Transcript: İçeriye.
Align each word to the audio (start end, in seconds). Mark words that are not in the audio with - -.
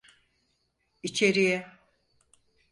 İçeriye. 1.03 1.79